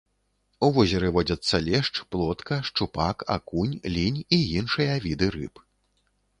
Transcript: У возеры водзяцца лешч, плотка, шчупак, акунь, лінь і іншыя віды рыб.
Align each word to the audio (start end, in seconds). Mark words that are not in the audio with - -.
У 0.67 0.69
возеры 0.77 1.11
водзяцца 1.17 1.55
лешч, 1.67 1.91
плотка, 2.15 2.59
шчупак, 2.71 3.27
акунь, 3.37 3.79
лінь 3.97 4.19
і 4.35 4.43
іншыя 4.59 4.99
віды 5.09 5.27
рыб. 5.41 5.67